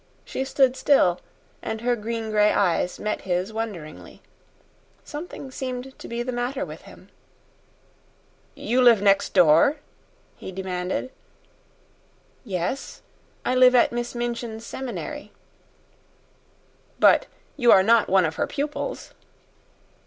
[0.25, 1.21] She stood still,
[1.61, 4.23] and her green gray eyes met his wonderingly.
[5.03, 7.09] Something seemed to be the matter with him.
[8.55, 9.75] "You live next door?"
[10.35, 11.11] he demanded.
[12.43, 13.03] "Yes;
[13.45, 15.33] I live at Miss Minchin's seminary."
[16.97, 19.13] "But you are not one of her pupils?"